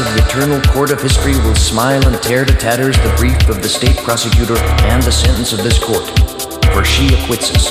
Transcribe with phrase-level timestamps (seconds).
[0.00, 3.62] of the eternal court of history will smile and tear to tatters the brief of
[3.62, 6.04] the state prosecutor and the sentence of this court,
[6.72, 7.70] for she acquits us.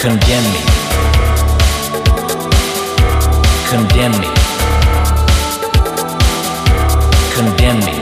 [0.00, 0.62] Condemn me.
[3.68, 4.30] Condemn me.
[7.34, 7.96] Condemn me.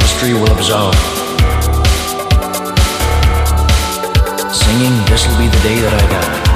[0.00, 1.19] History will absolve.
[4.70, 6.49] Singing, this'll be the day that I die.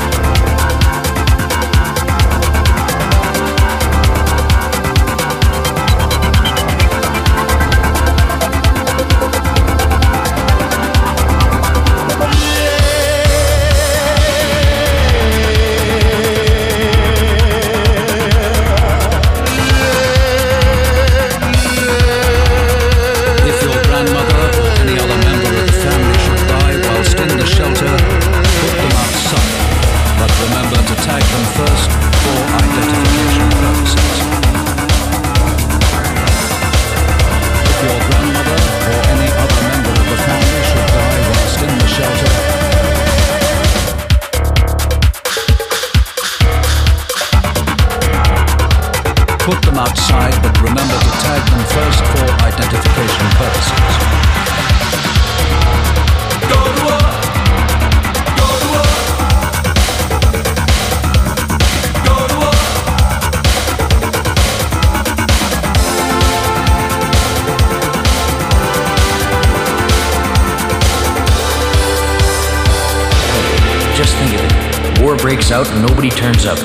[75.64, 76.58] Out and nobody turns up.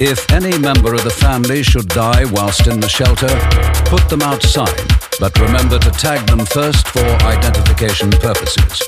[0.00, 3.28] If any member of the family should die whilst in the shelter,
[3.86, 4.80] put them outside,
[5.18, 8.82] but remember to tag them first for identification purposes.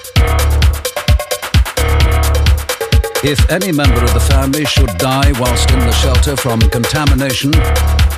[3.23, 7.53] If any member of the family should die whilst in the shelter from contamination,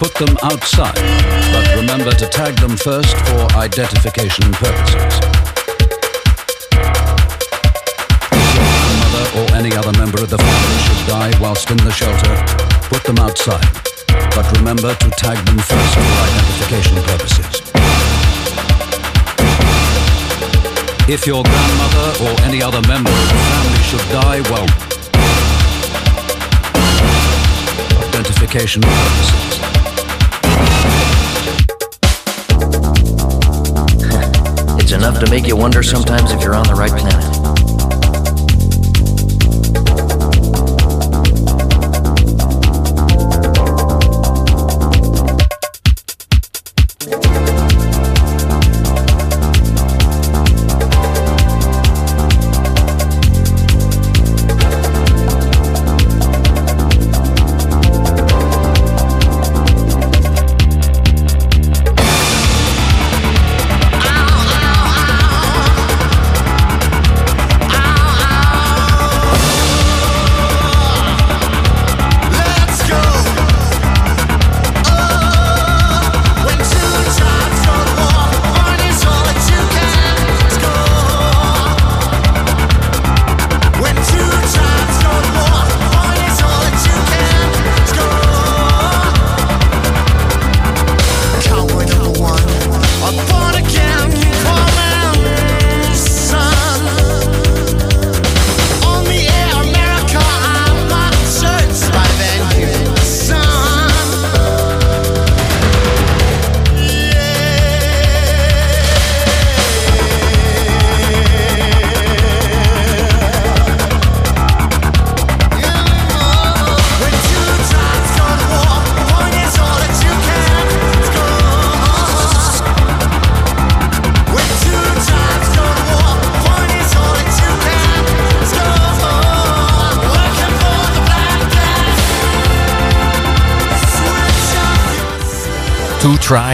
[0.02, 0.98] put them outside,
[1.54, 5.14] but remember to tag them first for identification purposes.
[8.34, 11.92] If your grandmother or any other member of the family should die whilst in the
[11.92, 12.34] shelter,
[12.90, 13.62] put them outside,
[14.34, 17.62] but remember to tag them first for identification purposes.
[21.08, 24.66] If your grandmother or any other member of the family should die, well,
[28.08, 29.51] identification purposes.
[34.92, 37.31] Enough to make you wonder sometimes if you're on the right planet.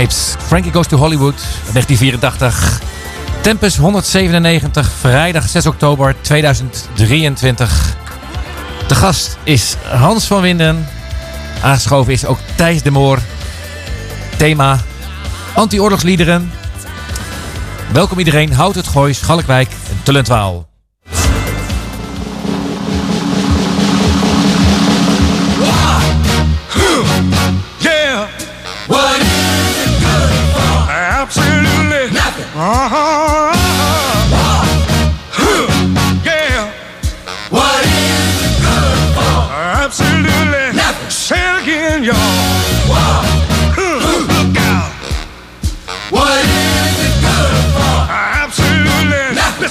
[0.06, 1.34] Frankie Goes to Hollywood,
[1.72, 2.80] 1984.
[3.40, 7.96] Tempus 197, vrijdag 6 oktober 2023.
[8.88, 10.88] De gast is Hans van Winden.
[11.62, 13.18] Aangeschoven is ook Thijs de Moor.
[14.36, 14.78] Thema
[15.54, 16.52] anti-oorlogsliederen.
[17.92, 20.67] Welkom iedereen, Hout het Gooi, Schalkwijk en Tullentwaal.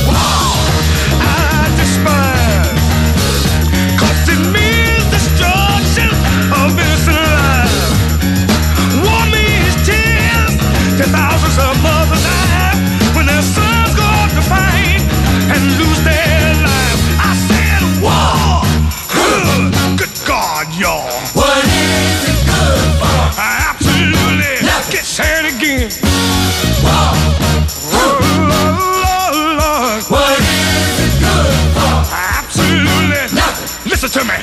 [34.07, 34.39] Listen to me.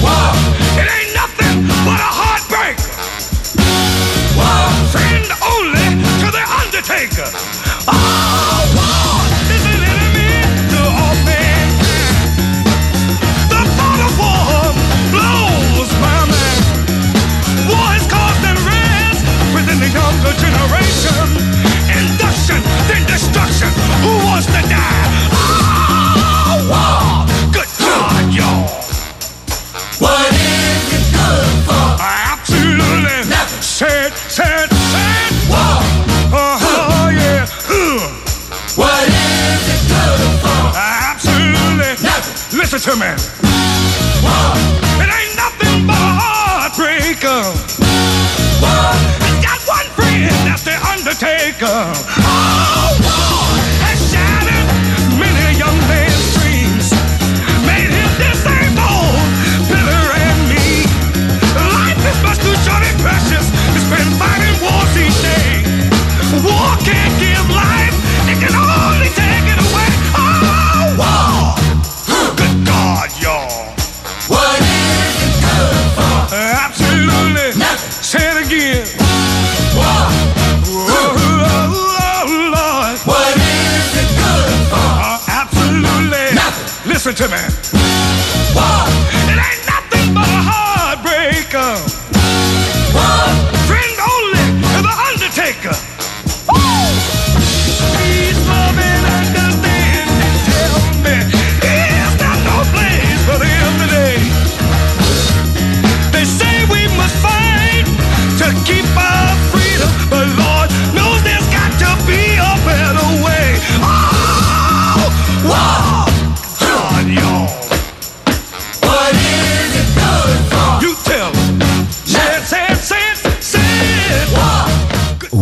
[0.00, 0.30] Wow.
[0.78, 2.78] It ain't nothing but a heartbreak.
[4.38, 4.70] Wow.
[4.94, 7.73] Friend only to the undertaker.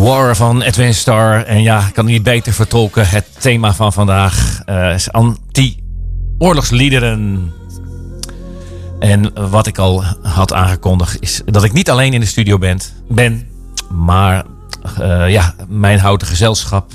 [0.03, 1.45] War van Edwin Starr.
[1.45, 3.07] En ja, ik kan niet beter vertolken.
[3.07, 7.51] Het thema van vandaag eh, is anti-oorlogsliederen.
[8.99, 12.79] En wat ik al had aangekondigd is dat ik niet alleen in de studio ben.
[13.09, 13.47] ben
[13.89, 14.45] maar
[14.99, 16.91] eh, ja, mijn houten gezelschap.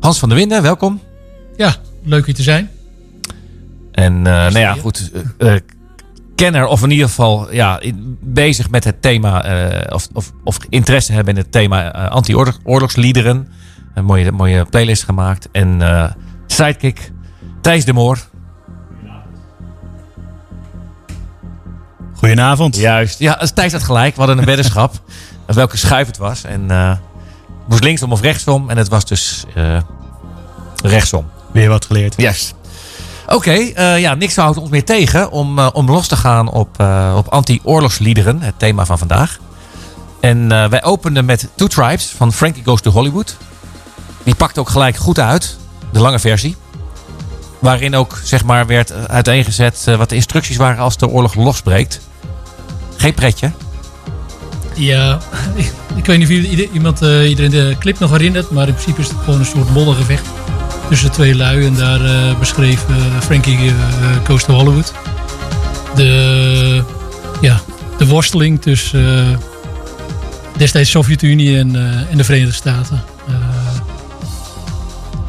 [0.00, 1.00] Hans van der Winden, welkom.
[1.56, 2.70] Ja, leuk hier te zijn.
[3.92, 5.10] En uh, nou ja, goed.
[6.42, 9.46] Kenner of in ieder geval ja, in, bezig met het thema.
[9.46, 13.48] Uh, of, of, of interesse hebben in het thema anti-oorlogsliederen.
[13.94, 15.48] Een mooie, mooie playlist gemaakt.
[15.52, 15.80] En
[16.46, 17.12] sidekick
[17.60, 18.18] Thijs de Moor.
[22.14, 22.76] Goedenavond.
[22.76, 23.18] Juist.
[23.18, 24.14] Ja, Thijs had gelijk.
[24.14, 25.02] We hadden een weddenschap.
[25.46, 26.44] welke schuif het was.
[26.44, 26.66] En
[27.68, 28.70] moest linksom of rechtsom.
[28.70, 29.44] En het was dus
[30.82, 31.30] rechtsom.
[31.52, 32.14] Weer wat geleerd.
[32.16, 32.54] Juist.
[33.32, 36.80] Oké, uh, ja, niks houdt ons meer tegen om, uh, om los te gaan op,
[36.80, 39.38] uh, op anti-oorlogsliederen, het thema van vandaag.
[40.20, 43.36] En wij openden met Two Tribes van Frankie Goes to Hollywood.
[44.22, 45.56] Die pakte ook gelijk goed uit,
[45.92, 46.56] de lange versie.
[47.58, 52.00] Waarin ook zeg maar, werd uiteengezet wat de instructies waren als de oorlog losbreekt.
[52.96, 53.50] Geen pretje.
[54.74, 55.18] Ja,
[55.96, 59.16] ik, weet niet of iemand iedereen de clip nog herinnert, maar in principe is het
[59.24, 60.26] gewoon een soort moddergevecht
[60.88, 61.66] tussen twee lui.
[61.66, 63.72] En daar uh, beschreef uh, Frankie uh,
[64.24, 64.92] Goes to Hollywood.
[65.94, 66.82] De,
[67.40, 67.60] ja,
[67.98, 69.38] de worsteling tussen
[70.56, 73.02] destijds Sovjet-Unie en, eh, en de Verenigde Staten.
[73.28, 73.34] Eh,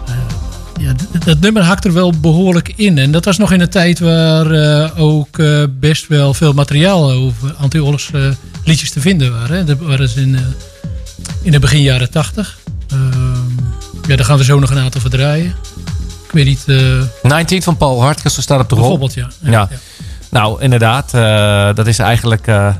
[0.05, 0.93] eh, ja,
[1.25, 2.97] dat nummer hakt er wel behoorlijk in.
[2.97, 7.11] En dat was nog in een tijd waar eh, ook eh, best wel veel materiaal
[7.11, 8.21] over anti-oorlogs eh,
[8.63, 9.57] liedjes te vinden waren.
[9.57, 9.63] hè.
[9.63, 10.41] Dat waren ze in, eh,
[11.41, 12.57] in de begin jaren tachtig.
[14.07, 15.55] Ja, daar gaan we zo nog een aantal verdraaien.
[16.25, 18.83] Ik weet niet, eh, 19 van Paul Hartjes staat op de rol.
[18.97, 19.29] bijvoorbeeld ja.
[19.51, 19.69] Ja.
[20.29, 21.13] Nou, inderdaad.
[21.13, 22.75] eh, dat is eigenlijk eh,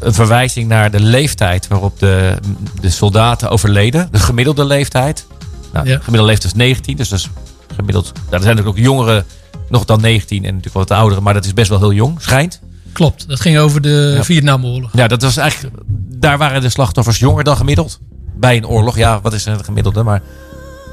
[0.00, 2.34] een verwijzing naar de leeftijd waarop de,
[2.80, 4.08] de soldaten overleden.
[4.10, 5.26] De gemiddelde leeftijd.
[5.72, 5.94] Nou, Ja.
[5.96, 6.96] Gemiddelde leeftijd is 19.
[6.96, 7.28] Dus dat is
[7.76, 8.04] gemiddeld.
[8.14, 9.24] Nou, er zijn natuurlijk ook jongeren
[9.68, 11.22] nog dan 19 en natuurlijk wat ouderen.
[11.22, 12.60] Maar dat is best wel heel jong, schijnt.
[12.92, 14.24] Klopt, dat ging over de Ja.
[14.24, 14.90] Vietnamoorlog.
[14.92, 15.76] Ja, dat was eigenlijk.
[16.18, 17.98] Daar waren de slachtoffers jonger dan gemiddeld.
[18.36, 18.96] Bij een oorlog.
[18.96, 20.02] Ja, wat is het gemiddelde?
[20.02, 20.22] Maar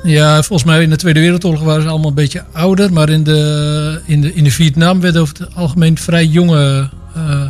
[0.04, 2.94] Ja, volgens mij in de Tweede Wereldoorlog waren ze allemaal een beetje ouder.
[2.94, 6.90] Maar in de, in de, in de Vietnam werden over het algemeen vrij jonge...
[7.16, 7.50] eh,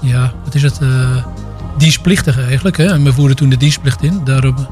[0.00, 0.78] ja, wat is het?
[0.78, 1.16] eh
[1.78, 2.76] dienstplichtigen eigenlijk.
[2.76, 2.86] Hè?
[2.86, 4.20] En we voerden toen de dienstplicht in.
[4.24, 4.68] Daarom,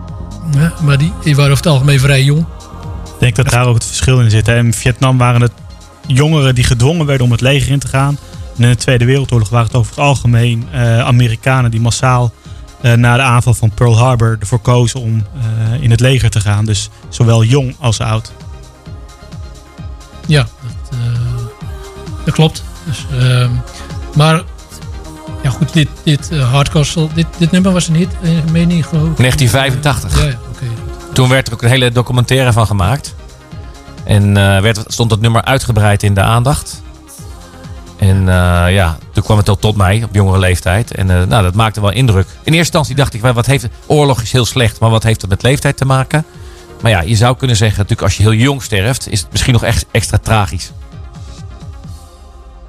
[0.83, 2.41] maar die, waren over het algemeen vrij jong.
[2.41, 4.47] Ik denk dat daar ook het verschil in zit.
[4.47, 4.57] hè.
[4.57, 5.52] In Vietnam waren het
[6.07, 8.19] jongeren die gedwongen werden om het leger in te gaan.
[8.57, 12.33] En in de Tweede Wereldoorlog waren het over het algemeen eh, Amerikanen die massaal
[12.82, 16.64] na de aanval van Pearl Harbor ervoor kozen om eh, in het leger te gaan.
[16.64, 18.32] Dus zowel jong als oud.
[20.26, 20.98] Ja, dat, eh,
[22.24, 22.62] dat klopt.
[22.86, 23.50] Dus, ehm,
[24.14, 24.42] maar
[25.42, 28.84] ja goed, dit, dit eh, Hardcastle, dit, dit nummer was een hit, eh, meen ik
[28.84, 29.16] geloof ik.
[29.16, 30.18] 1985.
[30.18, 30.64] Ja, ja oké.
[31.12, 33.14] Toen werd er ook een hele documentaire van gemaakt.
[34.04, 36.81] En eh, werd, stond dat nummer uitgebreid in de aandacht.
[38.02, 40.94] En eh, ja, toen kwam het al tot mij op jongere leeftijd.
[40.94, 42.26] En eh, nou, dat maakte wel indruk.
[42.26, 45.30] In eerste instantie dacht ik, wat heeft, oorlog is heel slecht, maar wat heeft dat
[45.30, 46.25] met leeftijd te maken?
[46.80, 49.52] Maar ja, je zou kunnen zeggen, natuurlijk als je heel jong sterft, is het misschien
[49.52, 50.73] nog echt extra tragisch.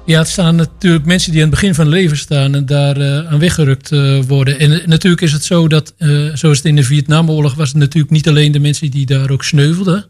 [0.06, 2.96] Ja, het staan natuurlijk mensen die aan het begin van hun leven staan en daar
[2.96, 3.90] eh, aan weggerukt
[4.26, 4.58] worden.
[4.58, 5.94] En natuurlijk is het zo dat,
[6.34, 9.44] zoals het in de Vietnamoorlog was, het natuurlijk niet alleen de mensen die daar ook
[9.44, 10.06] sneuvelden.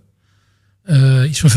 [1.29, 1.51] Iets van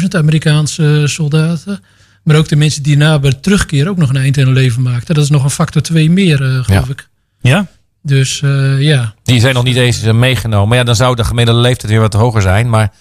[0.00, 1.80] 55.000 Amerikaanse soldaten.
[2.26, 4.54] Maar ook de mensen die na bij de terugkeer ook nog een eind in hun
[4.54, 5.14] leven maakten.
[5.14, 6.92] Dat is nog een factor 2 meer, eh, geloof Ja.
[6.92, 7.08] ik.
[7.40, 7.66] Ja?
[8.02, 10.68] Dus eh, ja, Die zijn nog niet eens eh, meegenomen.
[10.68, 12.68] Maar ja, dan zou de gemiddelde leeftijd weer wat hoger zijn.
[12.70, 12.92] Maar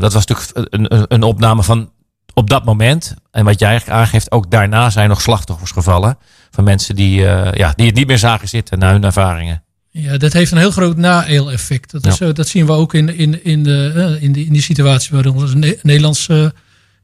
[0.00, 1.90] dat was natuurlijk een, een, een opname van
[2.34, 3.14] op dat moment.
[3.30, 6.18] En wat jij eigenlijk aangeeft, ook daarna zijn nog slachtoffers gevallen.
[6.50, 9.62] Van mensen die, eh, ja, die het niet meer zagen zitten na hun ervaringen.
[9.90, 11.90] Ja, dat heeft een heel groot na-effect.
[12.02, 12.32] Dat, Ja.
[12.32, 15.26] dat zien we ook in, in, in, de, eh, in, die, in die situatie waar
[15.26, 16.54] onze Ne- Nederlandse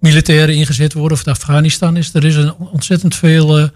[0.04, 2.14] militairen ingezet worden, of het Afghanistan is.
[2.14, 3.68] Er is een ontzettend veel eh,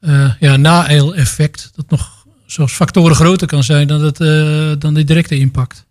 [0.00, 1.70] eh, ja, na-effect.
[1.74, 5.84] Dat nog zoals factoren groter kan zijn dan, het, eh, dan die directe impact.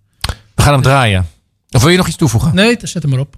[0.56, 1.28] We gaan hem draaien.
[1.70, 2.56] Of wil je nog iets toevoegen?
[2.56, 3.36] Nee, zet hem maar op.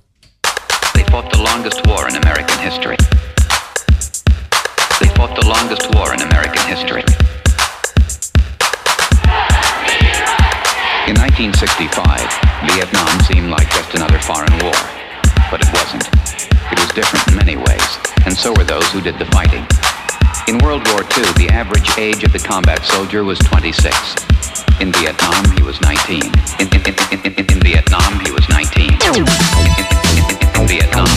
[0.91, 2.95] They fought the longest war in American history.
[4.99, 7.03] They fought the longest war in American history.
[11.05, 14.98] In 1965, Vietnam seemed like just another foreign war.
[15.51, 16.05] But it wasn't.
[16.71, 17.89] It was different in many ways,
[18.25, 19.65] and so were those who did the fighting.
[20.47, 23.89] In World War II, the average age of the combat soldier was 26.
[24.79, 26.21] In Vietnam, he was 19.
[26.61, 28.93] In, in, in, in, Vietnam, he was 19.
[28.93, 29.65] In, in, in,
[30.21, 31.08] in, in Vietnam,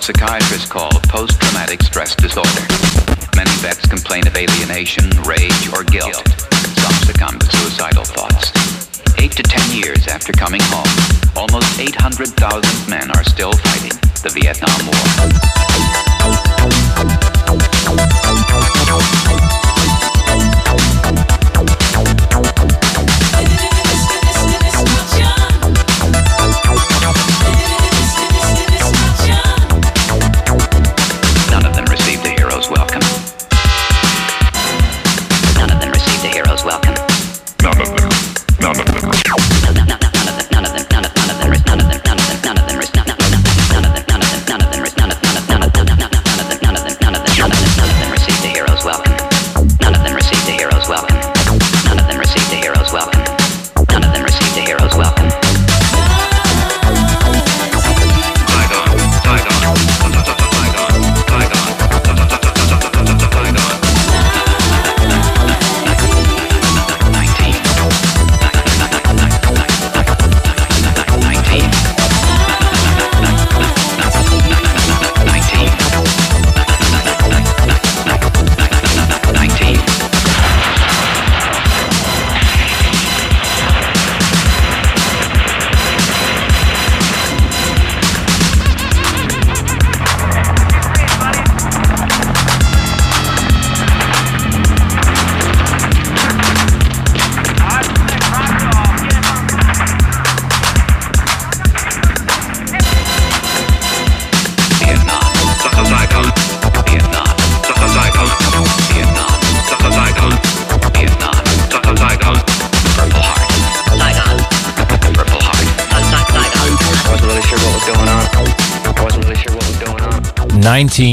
[0.00, 2.64] what psychiatrists call post-traumatic stress disorder.
[3.36, 6.16] Many vets complain of alienation, rage, or guilt.
[6.80, 8.48] Some succumb to suicidal thoughts.
[9.18, 10.88] Eight to ten years after coming home,
[11.36, 12.88] almost 800,000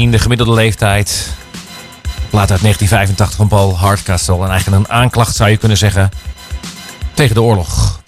[0.08, 1.34] 19, de gemiddelde leeftijd.
[2.30, 4.44] Plaat uit 1985 van Paul Hardcastle.
[4.44, 6.10] En eigenlijk een aanklacht zou je kunnen zeggen
[7.14, 8.00] tegen de oorlog.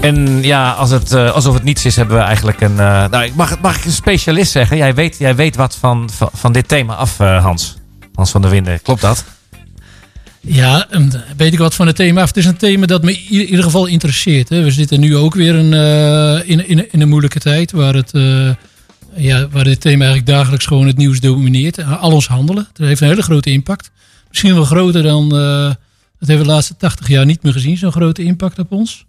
[0.00, 2.80] En ja, als het, eh, alsof het niets is, hebben we eigenlijk een.
[2.80, 4.76] eh, nou, mag, mag ik een specialist zeggen?
[4.76, 7.76] Jij weet, jij weet wat van, van, van dit thema af, eh, Hans.
[8.14, 9.24] Hans van der Winden, klopt dat?
[10.52, 12.24] Ja, en weet ik wat van het thema.
[12.24, 14.48] Het is een thema dat me in ieder geval interesseert.
[14.48, 14.62] Hè.
[14.62, 18.50] We zitten nu ook weer eh, in, in, een moeilijke tijd waar, het, eh,
[19.16, 21.78] ja, waar dit thema eigenlijk dagelijks gewoon het nieuws domineert.
[21.78, 22.68] Eh, Al ons handelen.
[22.72, 23.90] Dat heeft een hele grote impact.
[24.28, 25.64] Misschien wel groter dan, eh,
[26.18, 29.04] dat hebben we de laatste 80 jaar niet meer gezien, zo'n grote impact op ons.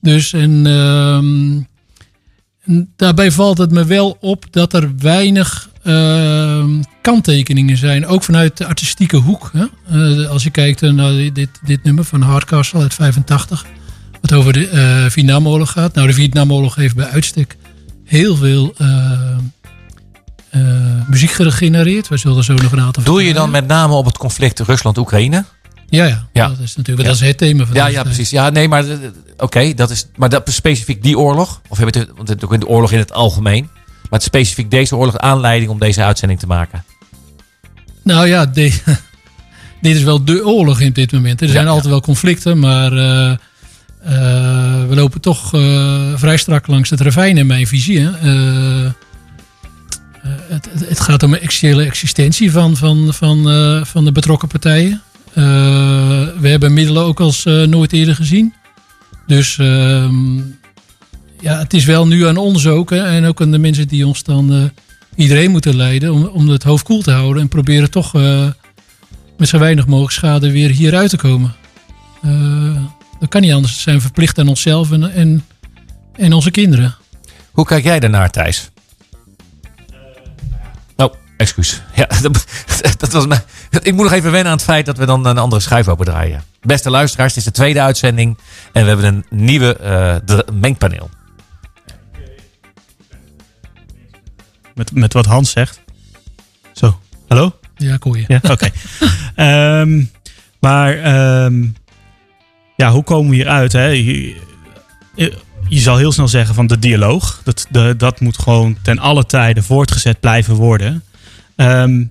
[0.00, 1.60] Dus en, ehm,
[2.64, 8.56] en daarbij valt het me wel op dat er weinig ehm, kanttekeningen zijn, ook vanuit
[8.56, 9.50] de artistieke hoek.
[9.52, 9.64] Hè?
[10.20, 13.66] Eh, als je kijkt eh, naar dit, dit nummer van Hardcastle uit 85,
[14.20, 15.94] wat over de eh, Vietnamoorlog gaat.
[15.94, 17.56] Nou, de Vietnamoorlog heeft bij uitstek
[18.04, 18.74] heel veel
[21.06, 22.08] muziek gegenereerd.
[22.08, 24.60] We zullen er zo nog een aantal Doe je dan met name op het conflict
[24.60, 25.44] Rusland-Oekraïne?
[25.96, 26.48] Ja, ja, Ja.
[26.48, 28.30] dat is natuurlijk dat is het thema van Ja, deze ja, precies.
[28.30, 28.96] Ja, nee, maar eh,
[29.36, 30.06] oké, dat is.
[30.16, 31.60] Maar dat specifiek die oorlog.
[31.68, 33.68] Of heb je het, want het ook in de oorlog in het algemeen.
[34.02, 36.84] Maar het specifiek deze oorlog aanleiding om deze uitzending te maken.
[38.02, 38.80] Nou ja, de-
[39.82, 41.40] dit is wel de oorlog in dit moment.
[41.40, 43.38] Er zijn Ja, altijd wel conflicten, maar eh, eh,
[44.88, 48.00] we lopen toch eh, vrij strak langs het ravijn in mijn visie.
[48.00, 48.10] Hè.
[48.18, 48.92] Eh, eh,
[50.48, 51.38] het, het- gaat om de
[51.84, 55.02] existentie van, van, van, eh, van de betrokken partijen.
[55.34, 55.44] Eh,
[56.40, 58.54] we hebben middelen ook als eh, nooit eerder gezien.
[59.26, 60.36] Dus ehm,
[61.42, 62.90] ja, het is wel nu aan ons ook.
[62.90, 64.62] Hè, en ook aan de mensen die ons dan eh,
[65.14, 66.12] iedereen moeten leiden.
[66.12, 67.42] Om, om het hoofd koel te houden.
[67.42, 68.46] En proberen toch eh,
[69.36, 71.54] met zo weinig mogelijk schade weer hieruit te komen.
[72.22, 72.76] Eh,
[73.20, 73.74] dat kan niet anders.
[73.74, 75.44] We zijn verplicht aan onszelf en, en,
[76.12, 76.94] en onze kinderen.
[77.50, 78.70] Hoe kijk jij daarnaar, Thijs?
[80.96, 81.82] Oh, excuus.
[81.94, 82.46] Ja, dat,
[82.98, 83.42] dat was mijn,
[83.82, 86.04] Ik moet nog even wennen aan het feit dat we dan een andere schuif open
[86.06, 86.42] draaien.
[86.60, 88.38] Beste luisteraars, het is de tweede uitzending.
[88.72, 91.10] En we hebben een nieuwe eh, mengpaneel.
[94.74, 95.80] Met, met wat Hans zegt.
[96.72, 97.58] Zo, hallo?
[97.76, 98.24] Ja, ik hoor je.
[98.28, 98.68] Ja, oké.
[99.34, 100.02] Ehm,
[100.60, 101.64] maar ehm,
[102.76, 103.72] ja, hoe komen we hieruit?
[103.72, 103.86] Hè?
[103.86, 104.36] Je,
[105.14, 105.36] je-
[105.68, 107.40] je zal heel snel zeggen van de dialoog.
[107.44, 111.04] Dat, de, dat moet gewoon ten alle tijde voortgezet blijven worden.
[111.56, 112.04] Ehm,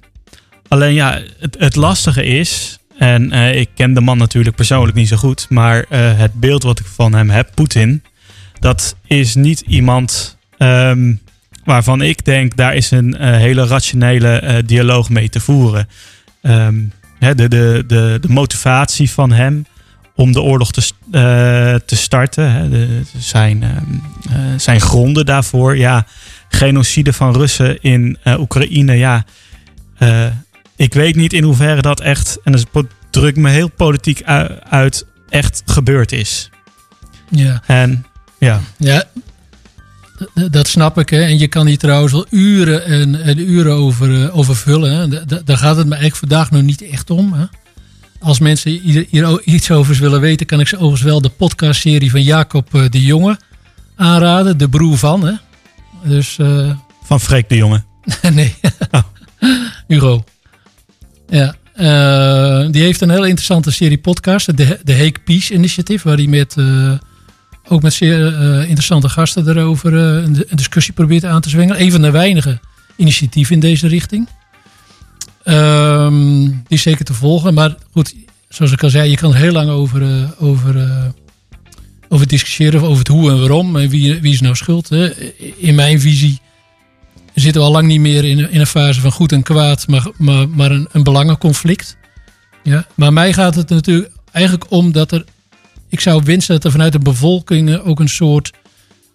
[0.72, 2.80] alleen ja, het, het lastige is...
[2.98, 5.46] En eh, ik ken de man natuurlijk persoonlijk niet zo goed.
[5.50, 8.04] Maar eh, het beeld wat ik van hem heb, Poetin...
[8.60, 11.14] Dat is niet iemand ehm,
[11.64, 12.56] waarvan ik denk...
[12.56, 15.88] daar is een eh, hele rationele dialoog mee te voeren.
[16.42, 16.80] Ehm,
[17.20, 19.66] hè, de, de, de, de motivatie van hem
[20.16, 20.82] om de oorlog te,
[21.86, 22.52] te starten.
[22.52, 23.76] Hè, de, zijn, ehm,
[24.30, 25.78] eh, zijn gronden daarvoor.
[25.78, 26.06] Ja,
[26.50, 28.94] genocide van Russen in Oekraïne.
[28.94, 29.26] Ja,
[30.82, 34.24] ik weet niet in hoeverre dat echt, en dat drukt me heel politiek
[34.70, 36.50] uit, echt gebeurd is.
[37.30, 37.62] Ja.
[37.66, 38.06] En
[38.38, 39.04] ja, Ja,
[40.50, 41.10] dat snap ik.
[41.10, 41.22] Hè.
[41.22, 44.92] En je kan hier trouwens wel uren en, en uren over, eh, over vullen.
[44.92, 45.26] Hè.
[45.44, 47.34] Daar gaat het me eigenlijk vandaag nog niet echt om.
[47.34, 47.46] Hè.
[48.20, 52.22] Als mensen hier, iets over willen weten, kan ik ze overigens wel de podcastserie van
[52.22, 53.40] Jacob eh, de Jonge
[53.96, 54.58] aanraden.
[54.58, 55.26] De broer van.
[55.26, 55.34] Hè.
[56.04, 56.72] Dus, eh,
[57.04, 57.84] van Freek de Jonge.
[58.34, 58.56] nee,
[59.88, 60.24] Hugo.
[61.32, 66.18] Ja, eh, die heeft een hele interessante serie podcast, de, de Hake Peace Initiative, waar
[66.18, 66.92] hij met, eh,
[67.68, 71.82] ook met zeer eh, interessante gasten erover eh, een, discussie probeert aan te zwengelen.
[71.82, 72.60] Een van de weinige
[72.96, 74.28] initiatieven in deze richting.
[75.44, 78.16] Ehm, die is zeker te volgen, maar goed,
[78.50, 80.90] zoals ik al zei, je kan heel lang over, over,
[82.10, 84.90] over discussiëren, over het hoe en waarom en wie, wie is nou schuld.
[84.90, 85.14] Hè.
[85.58, 86.40] In mijn visie
[87.34, 90.50] zitten al lang niet meer in, in een fase van goed en kwaad, maar, maar,
[90.50, 91.98] maar een, een belangenconflict.
[92.64, 95.26] Ja, maar mij gaat het natuurlijk eigenlijk om dat er.
[95.90, 98.52] Ik zou wensen dat er vanuit de bevolking ook een soort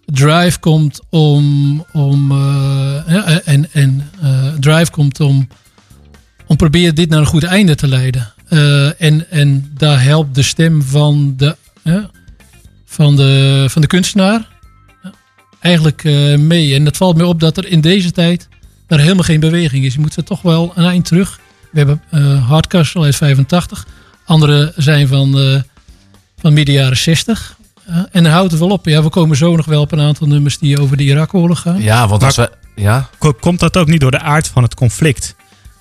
[0.05, 1.85] drive komt om.
[1.93, 5.47] om eh, ja, en en eh, drive komt om.
[6.47, 8.33] om proberen dit naar een goed einde te leiden.
[8.47, 11.55] Eh, en, en daar helpt de stem van de,
[12.85, 14.56] van de, van de kunstenaar
[15.67, 16.75] eigenlijk eh, mee.
[16.75, 18.47] En het valt me op dat er in deze tijd
[18.87, 19.93] daar helemaal geen beweging is.
[19.93, 21.39] Je moet er toch wel een eind terug.
[21.71, 23.85] We hebben eh Hardcastle uit 85.
[24.25, 25.61] Andere zijn van, eh,
[26.39, 27.55] van midden jaren 60.
[27.85, 28.85] Eh, en dan houdt het wel op.
[28.85, 31.81] Ja, we komen zo nog wel op een aantal nummers die over de Irak-oorlog gaan.
[31.81, 32.51] Ja, want als we...
[32.75, 35.35] Ja, Ko- Komt dat ook niet door de aard van het conflict?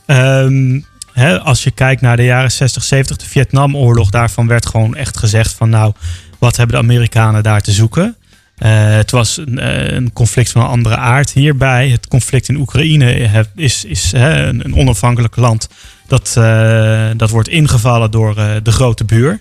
[0.06, 0.80] Ehm,
[1.12, 5.16] hè, als je kijkt naar de jaren 60, 70, de Vietnamoorlog, daarvan werd gewoon echt
[5.16, 5.92] gezegd van nou,
[6.38, 8.16] wat hebben de Amerikanen daar te zoeken?
[8.56, 11.32] Eh, het was een, eh, een conflict van een andere aard.
[11.32, 15.68] Hierbij, het conflict in Oekraïne is, is hè, een, onafhankelijk land.
[16.06, 19.40] Dat, eh, dat wordt ingevallen door de grote buur.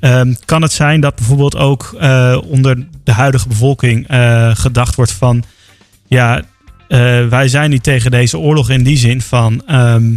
[0.00, 1.96] Ehm, kan het zijn dat bijvoorbeeld ook
[2.44, 4.06] onder de huidige bevolking
[4.52, 5.44] gedacht wordt van...
[6.06, 6.42] ja,
[7.28, 9.62] wij zijn niet tegen deze oorlog in die zin van...
[9.66, 10.16] ehm,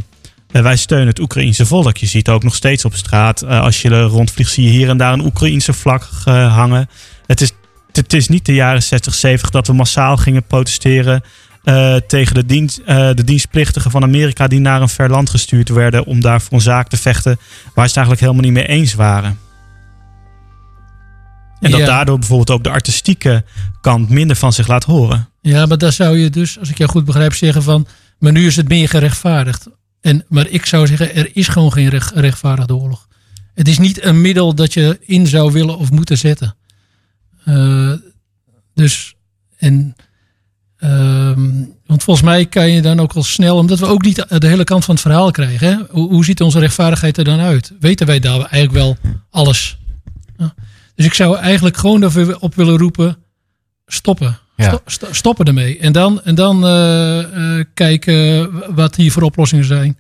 [0.52, 1.98] eh, wij steunen het Oekraïense volk.
[1.98, 5.14] Je ziet ook nog steeds op straat, als je rondvliegt, zie je hier en daar
[5.14, 6.90] een Oekraïense vlag hangen.
[7.26, 7.52] Het is,
[8.00, 11.24] het is niet de jaren 60, 70 dat we massaal gingen protesteren
[11.64, 15.70] eh, tegen de, dienst, eh, de dienstplichtigen van Amerika die naar een ver land gestuurd
[15.70, 17.40] werden om daar voor een zaak te vechten
[17.74, 19.40] waar ze het eigenlijk helemaal niet mee eens waren.
[21.60, 21.86] En dat Ja.
[21.86, 23.44] daardoor bijvoorbeeld ook de artistieke
[23.82, 25.30] kant minder van zich laat horen.
[25.42, 27.88] Ja, maar daar zou je dus, als ik jou goed begrijp, zeggen van...
[28.20, 29.68] maar nu is het meer gerechtvaardigd.
[30.02, 33.08] En, maar ik zou zeggen, er is gewoon geen recht, rechtvaardigde oorlog.
[33.54, 36.56] Het is niet een middel dat je in zou willen of moeten zetten.
[37.50, 37.92] Eh,
[38.74, 39.16] dus,
[39.58, 39.96] en...
[40.78, 41.50] ehm,
[41.86, 44.64] want volgens mij kan je dan ook al snel, omdat we ook niet de hele
[44.64, 45.68] kant van het verhaal krijgen.
[45.68, 45.78] Hè?
[45.90, 47.74] Hoe, hoe ziet onze rechtvaardigheid er dan uit?
[47.80, 48.98] Weten wij daar eigenlijk wel
[49.30, 49.78] alles?
[50.38, 50.54] Ja.
[50.96, 53.18] Dus ik zou eigenlijk gewoon ervoor op willen roepen:
[53.86, 54.38] stoppen.
[54.56, 54.66] Ja.
[54.68, 55.78] Sto- sto- stoppen ermee.
[55.80, 57.20] En dan, en dan eh,
[57.60, 59.98] eh, kijken wat hier voor oplossingen zijn.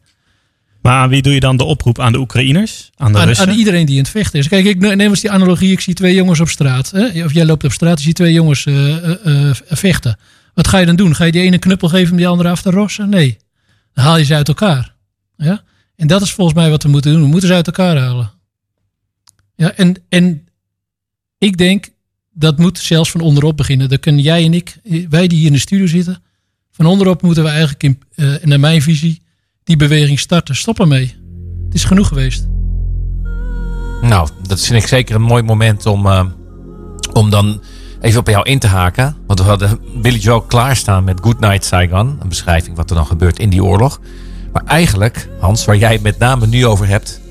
[0.81, 1.99] Maar aan wie doe je dan de oproep?
[1.99, 2.89] Aan de Oekraïners?
[2.95, 3.47] Aan de Aan, Russen?
[3.47, 4.47] aan iedereen die in het vechten is.
[4.47, 5.71] Kijk, ik neem eens die analogie.
[5.71, 6.91] Ik zie twee jongens op straat.
[6.91, 7.23] Hè?
[7.23, 10.17] Of jij loopt op straat, je ziet twee jongens eh, eh, eh, vechten.
[10.53, 11.15] Wat ga je dan doen?
[11.15, 13.09] Ga je die ene knuppel geven om die andere af te rossen?
[13.09, 13.37] Nee.
[13.93, 14.95] Dan haal je ze uit elkaar.
[15.37, 15.63] Ja?
[15.95, 17.21] En dat is volgens mij wat we moeten doen.
[17.21, 18.31] We moeten ze uit elkaar halen.
[19.55, 20.47] Ja, en, en
[21.37, 21.89] ik denk,
[22.33, 23.89] dat moet zelfs van onderop beginnen.
[23.89, 24.77] Dan kunnen jij en ik,
[25.09, 26.23] wij die hier in de studio zitten,
[26.71, 27.99] van onderop moeten we eigenlijk, in,
[28.41, 29.21] naar mijn visie,
[29.69, 30.55] die beweging starten.
[30.55, 31.15] Stop ermee.
[31.65, 32.47] Het is genoeg geweest.
[34.01, 36.25] Nou, dat vind ik zeker een mooi moment om, eh,
[37.13, 37.61] om dan
[38.01, 39.15] even op jou in te haken.
[39.27, 42.17] Want we hadden Billy Joe klaarstaan met Good Night Saigon.
[42.19, 43.99] Een beschrijving wat er dan gebeurt in die oorlog.
[44.53, 47.21] Maar eigenlijk, Hans, waar jij het met name nu over hebt,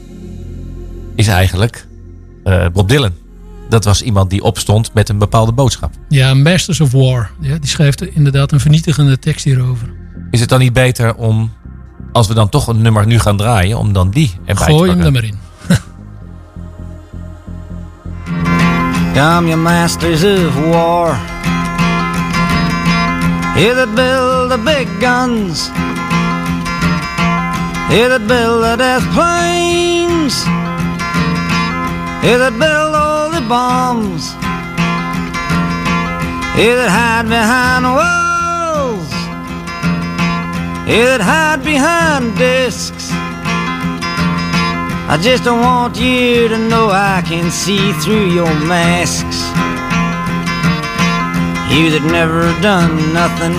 [1.15, 1.87] is eigenlijk
[2.45, 3.13] eh, Bob Dylan.
[3.69, 5.95] Dat was iemand die opstond met een bepaalde boodschap.
[6.09, 7.31] Ja, Masters of War.
[7.41, 9.97] Ja, die schrijft inderdaad een vernietigende tekst hierover.
[10.31, 11.53] Is het dan niet beter om,
[12.19, 14.91] als we dan toch een nummer nu gaan draaien, om dan die erbij te Gooi
[14.91, 15.39] hem er maar in.
[19.15, 21.19] Come, you masters of war.
[23.57, 25.71] You that build the big guns.
[27.91, 30.45] You that build the death planes.
[32.23, 34.35] You that build all the bombs.
[36.57, 38.28] You that hide behind walls.
[40.89, 43.13] That hide behind discs.
[45.13, 49.45] I just don't want you to know I can see through your masks.
[51.69, 53.53] You that never done nothing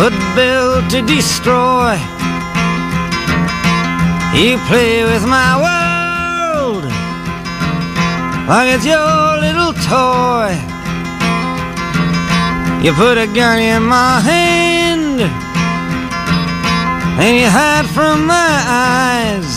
[0.00, 2.00] but build to destroy.
[4.32, 6.84] You play with my world
[8.48, 10.69] like it's your little toy.
[12.82, 15.20] You put a gun in my hand
[17.20, 19.52] and you hide from my eyes.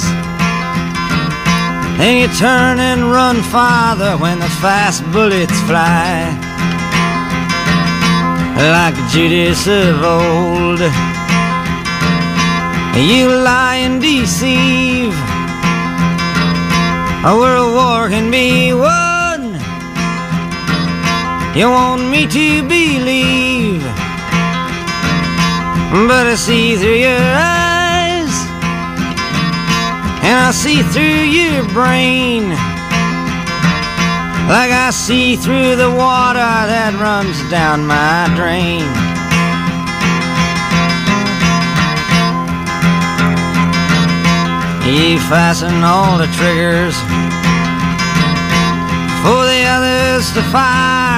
[2.03, 6.36] And you turn and run farther when the fast bullets fly.
[8.57, 10.81] Like Judas of old,
[12.99, 15.15] you lie and deceive.
[17.23, 19.03] A world war can be won.
[21.56, 23.84] You want me to believe.
[26.10, 28.34] But I see through your eyes,
[30.26, 32.50] and I see through your brain,
[34.50, 38.89] like I see through the water that runs down my drain.
[44.89, 46.98] You fasten all the triggers
[49.22, 51.12] for the others to fire.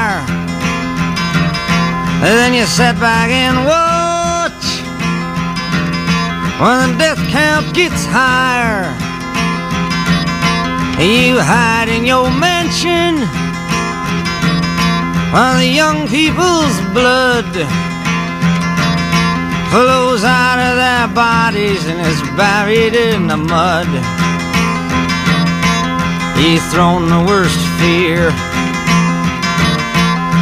[2.22, 4.66] Then you sit back and watch
[6.60, 8.88] when the death count gets higher.
[10.98, 13.20] You hide in your mansion
[15.34, 17.52] while the young people's blood
[19.70, 23.88] flows out of their bodies and is buried in the mud.
[26.40, 28.32] You've thrown the worst fear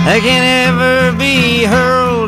[0.06, 2.28] that can ever be hurled.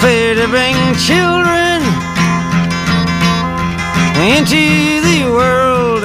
[0.00, 1.84] Fear to bring children
[4.24, 6.02] into the world.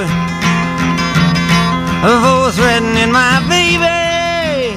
[2.04, 4.76] For threatening my baby,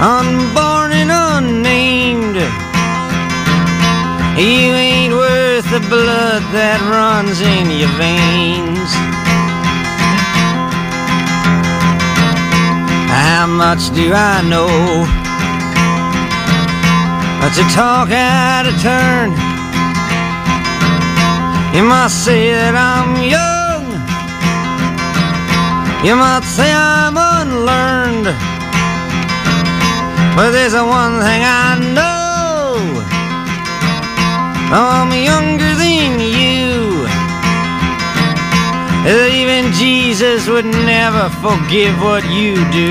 [0.00, 2.36] unborn and unnamed.
[4.38, 9.07] You ain't worth the blood that runs in your veins.
[13.38, 14.66] How much do I know?
[17.38, 19.30] But to talk out of turn,
[21.70, 23.84] you might say that I'm young.
[26.02, 28.26] You might say I'm unlearned.
[30.34, 32.74] But there's one thing I know.
[34.74, 35.67] I'm younger
[39.08, 42.90] even Jesus would never forgive what you do.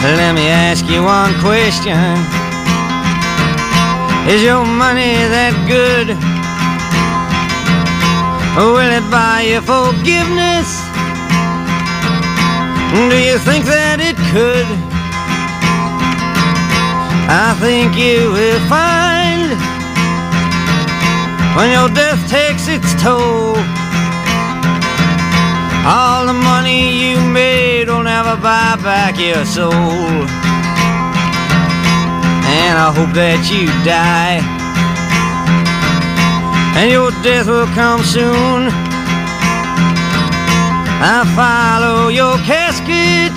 [0.00, 1.96] Let me ask you one question.
[4.32, 6.16] Is your money that good?
[8.56, 10.80] Will it buy you forgiveness?
[12.94, 14.68] Do you think that it could?
[17.28, 19.13] I think you will find
[21.56, 23.54] when your death takes its toll.
[25.86, 30.26] All the money you made will never buy back your soul.
[32.56, 34.42] And I hope that you die.
[36.76, 38.72] And your death will come soon.
[41.06, 43.34] I follow your casket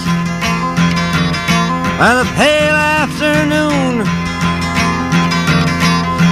[2.00, 4.08] by the pale afternoon.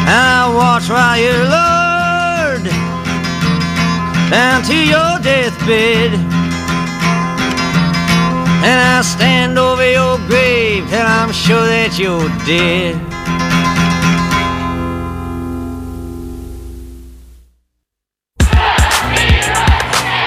[0.08, 1.75] And I watch while you're lowered
[4.30, 6.14] down to your deathbed.
[8.66, 12.96] And I stand over your grave till I'm sure that you're dead.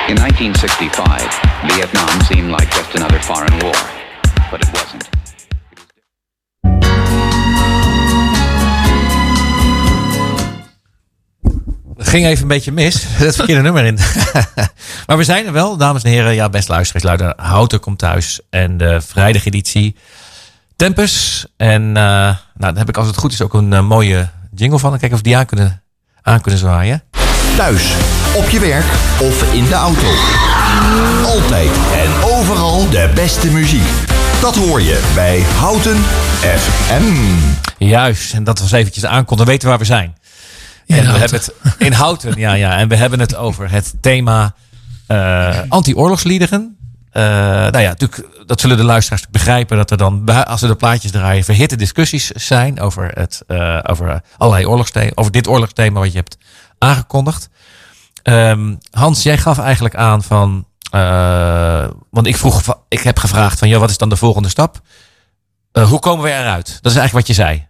[0.09, 3.75] In 1965, Vietnam seemed like just another foreign war,
[4.51, 5.18] but it wasn't.
[11.99, 13.05] Ging even een beetje mis.
[13.09, 13.99] Het verkeerde nummer in.
[15.07, 16.35] maar we zijn er wel, dames en heren.
[16.35, 17.05] Ja, best luisteraars.
[17.05, 18.41] Luider Houten komt thuis.
[18.51, 19.97] En de vrijdageditie
[20.77, 21.47] Tempus.
[21.57, 24.79] En uh, nou, daar heb ik als het goed is ook een uh, mooie jingle
[24.79, 24.91] van.
[24.91, 25.83] Kijken of we die aan kunnen,
[26.23, 27.03] aan kunnen zwaaien.
[27.57, 27.93] Thuis,
[28.37, 28.85] op je werk
[29.21, 30.07] of in de auto.
[31.25, 33.89] Altijd en overal de beste muziek.
[34.41, 35.97] Dat hoor je bij Houten
[36.41, 37.15] FM.
[37.79, 39.37] Juist, en dat was eventjes aankondigen.
[39.37, 40.17] Dan weten we waar we zijn.
[40.89, 42.79] In en we hebben het in Houten, ja, ja.
[42.79, 44.55] En we hebben het over het thema
[45.07, 46.77] eh, anti-oorlogsliederen.
[47.11, 50.75] Eh, nou ja, natuurlijk, dat zullen de luisteraars begrijpen dat er dan, als we de
[50.75, 56.13] plaatjes draaien, verhitte discussies zijn over, het, eh, over allerlei oorlogsthema, over dit oorlogsthema wat
[56.13, 56.39] je hebt
[56.79, 57.49] aangekondigd.
[58.23, 60.67] Ehm, Hans, jij gaf eigenlijk aan van,
[62.11, 64.81] want ik vroeg, ik heb gevraagd van, ja, wat is dan de volgende stap?
[65.73, 66.79] Hoe komen we eruit?
[66.81, 67.68] Dat is eigenlijk wat je zei.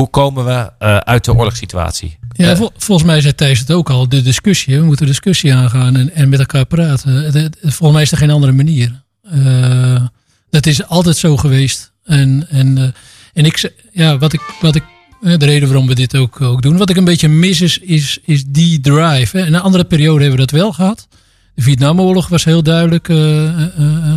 [0.00, 2.18] Hoe komen we eh, uit de oorlogssituatie?
[2.32, 4.08] Ja, vol- volgens mij zei Thijs het ook al.
[4.08, 4.78] De discussie.
[4.78, 7.32] We moeten discussie aangaan en, en met elkaar praten.
[7.60, 9.02] Volgens mij is er geen andere manier.
[9.22, 10.04] Eh,
[10.50, 11.92] dat is altijd zo geweest.
[12.04, 12.84] En, en, eh,
[13.32, 14.82] en ik, ja, wat ik, wat ik,
[15.22, 16.76] eh, de reden waarom we dit ook, ook doen.
[16.76, 19.38] Wat ik een beetje mis is, is, is die drive.
[19.38, 19.46] Hè.
[19.46, 21.08] In een andere periode hebben we dat wel gehad.
[21.54, 24.14] De Vietnamoorlog was heel duidelijk eh, eh, eh,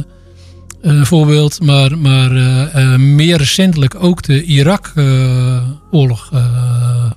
[0.83, 1.61] een voorbeeld.
[1.61, 6.29] Maar, maar eh, eh, meer recentelijk ook de Irak-oorlog.
[6.31, 7.11] eh,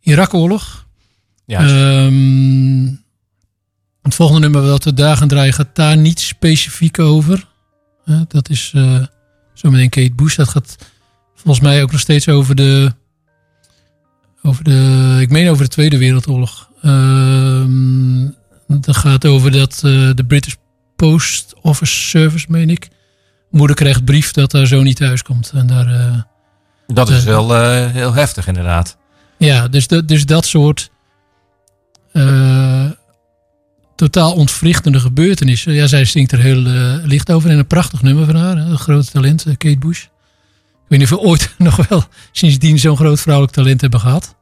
[0.00, 0.86] Irak-oorlog.
[1.44, 1.74] Juist.
[1.74, 2.86] Ehm,
[4.02, 7.46] het volgende nummer dat we daar gaan draaien gaat daar niet specifiek over.
[8.04, 9.02] Eh, dat is eh
[9.54, 10.36] zometeen Kate Bush.
[10.36, 10.76] Dat gaat
[11.34, 12.92] volgens mij ook nog steeds over de,
[14.42, 16.70] over de ik meen over de Tweede Wereldoorlog.
[16.82, 18.26] Ehm,
[18.66, 20.54] dat gaat over dat eh, de British
[21.06, 22.88] Post Office Service, meen ik.
[23.50, 25.50] Moeder krijgt brief dat haar zoon niet thuis komt.
[25.54, 26.20] En daar, eh,
[26.86, 28.96] Dat is eh, wel eh, heel heftig inderdaad.
[29.36, 30.90] ja, dus, dat dus dat soort
[32.12, 32.84] eh,
[33.96, 35.72] totaal ontwrichtende gebeurtenissen.
[35.72, 36.60] Ja, zij zingt er heel
[37.04, 37.50] licht over.
[37.50, 38.56] En een prachtig nummer van haar.
[38.56, 40.02] Hè, een groot talent, Kate Bush.
[40.02, 44.36] Ik weet niet of we ooit nog wel sindsdien zo'n groot vrouwelijk talent hebben gehad.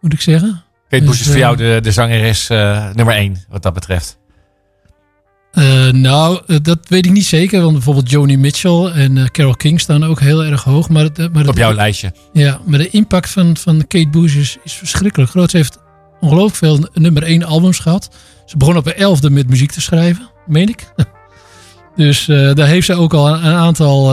[0.00, 0.62] Moet ik zeggen.
[0.88, 3.72] Kate Bush is Dus, voor eh, jou de, de zangeres eh, nummer één, wat dat
[3.72, 4.18] betreft.
[5.52, 7.60] Eh, nou, eh, dat weet ik niet zeker.
[7.60, 10.88] Want bijvoorbeeld Joni Mitchell en eh, Carole King staan ook heel erg hoog.
[10.88, 12.12] Maar, het, maar Op jouw lijstje.
[12.32, 15.50] Ja, maar de impact van, van Kate Bush is, is verschrikkelijk groot.
[15.50, 15.78] Ze heeft
[16.20, 18.10] ongelooflijk veel nummer één albums gehad.
[18.46, 20.84] Ze begon op de elfde met muziek te schrijven, meen ik.
[21.96, 24.04] Dus daar heeft ze ook al een, aantal,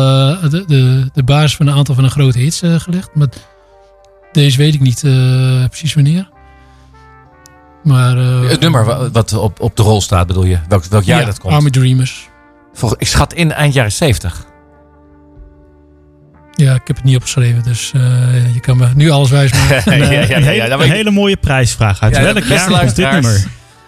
[0.49, 3.09] de, de, de basis van een aantal van de grote hits gelegd.
[3.13, 3.27] Maar
[4.31, 5.01] deze weet ik niet
[5.69, 6.29] precies wanneer.
[7.83, 10.57] Maar, eh, Het nummer wa- wat op, op de rol staat, bedoel je?
[10.67, 11.53] Welk, welk jaar ja, dat komt?
[11.53, 12.29] Army Dreamers.
[12.73, 14.45] Volg- ik schat in eind jaren 70.
[16.51, 19.93] Ja, ik heb het niet opgeschreven, dus eh, je kan me nu alles wijs maken.
[19.93, 22.01] Een, Ja, eh, ja, ja, een ja, hele, een mooie prijsvraag.
[22.01, 23.43] Uit Ja, welk jaar komt dit nummer?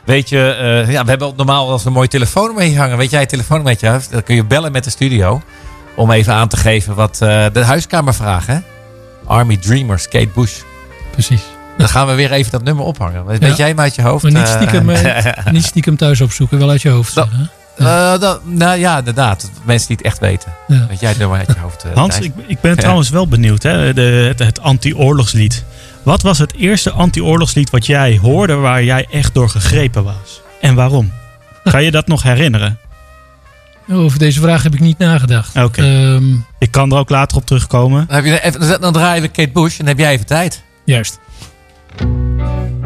[0.06, 0.52] Weet je,
[0.86, 2.98] eh, ja, we hebben normaal als een mooi telefoon mee hangen.
[2.98, 4.12] Weet jij het telefoon met je hebt?
[4.12, 5.42] Dan kun je bellen met de studio.
[5.96, 8.54] Om even aan te geven wat eh, de huiskamer vragen.
[8.54, 8.60] hè?
[9.26, 10.60] Army Dreamers, Kate Bush.
[11.12, 11.44] Precies.
[11.82, 13.26] Dan gaan we weer even dat nummer ophangen.
[13.26, 13.56] Weet Ja.
[13.56, 14.24] jij hem uit je hoofd?
[14.24, 14.56] Maar niet eh?
[14.56, 17.16] stiekem, eh, niet stiekem thuis opzoeken, wel uit je hoofd.
[17.16, 17.44] Dat- hè?
[18.14, 19.50] Eh, dat- nou ja, inderdaad.
[19.64, 20.52] Mensen die het echt weten.
[20.68, 20.86] Ja.
[20.90, 21.84] Weet jij het nummer uit je hoofd?
[21.84, 22.78] eh, Hans, ik, ik ben Ja.
[22.78, 23.64] trouwens wel benieuwd.
[23.64, 23.94] Hè?
[23.94, 25.64] De, het, het anti-oorlogslied.
[26.04, 30.42] Wat was het eerste anti-oorlogslied wat jij hoorde waar jij echt door gegrepen was?
[30.62, 31.12] En waarom?
[31.64, 32.78] Kan je dat nog herinneren?
[33.92, 35.56] Over deze vraag heb ik niet nagedacht.
[35.58, 35.82] Oké.
[35.82, 38.06] Ehm, Ik kan er ook later op terugkomen.
[38.08, 40.64] Dan, heb je even, dan draaien we Kate Bush en dan heb jij even tijd.
[40.86, 41.20] juist.
[42.00, 42.81] Oh,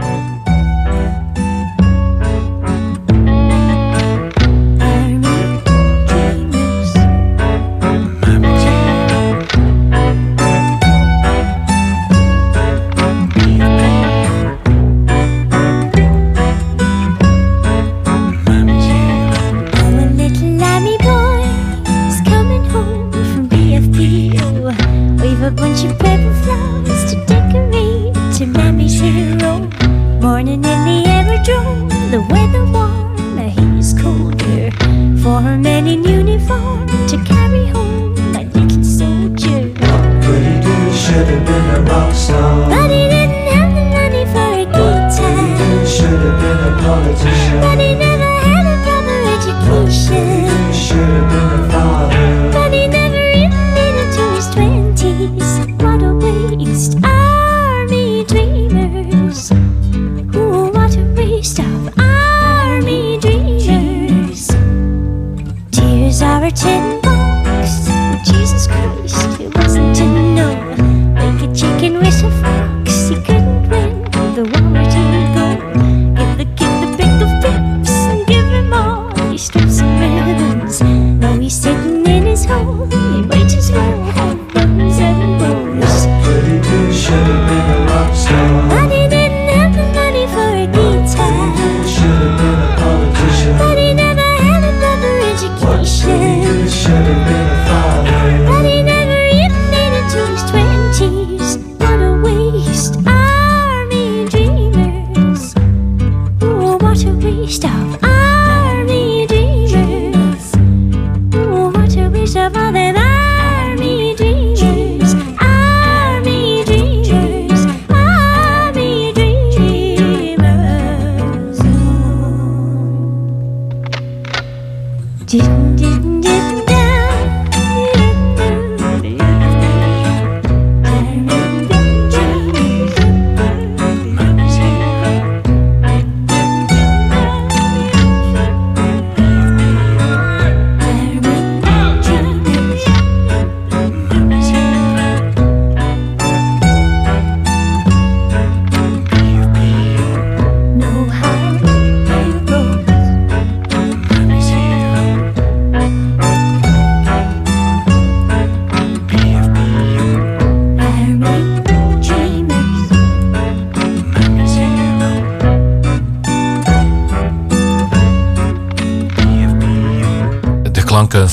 [125.27, 125.41] 今
[125.75, 126.14] 天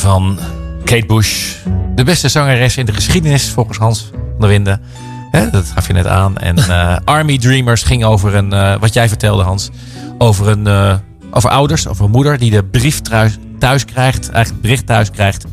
[0.03, 0.39] van
[0.85, 1.55] Kate Bush.
[1.95, 4.81] De beste zangeres in de geschiedenis volgens Hans van der Winden.
[5.53, 6.37] Dat gaf je net aan.
[6.37, 9.71] En eh, Army Dreamers ging over een, eh, wat jij vertelde Hans,
[10.19, 10.95] over, een, eh,
[11.31, 15.11] over ouders, over een moeder die de brief thuis, thuis krijgt, eigenlijk het bericht thuis
[15.11, 15.45] krijgt